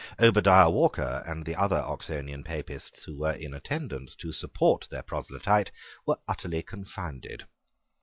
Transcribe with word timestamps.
Obadiah 0.19 0.67
Walker 0.67 1.23
and 1.27 1.45
the 1.45 1.55
other 1.55 1.77
Oxonian 1.77 2.43
Papists 2.43 3.03
who 3.03 3.15
were 3.15 3.33
in 3.33 3.53
attendance 3.53 4.15
to 4.15 4.33
support 4.33 4.87
their 4.89 5.03
proselyte 5.03 5.69
were 6.07 6.17
utterly 6.27 6.63
confounded. 6.63 7.45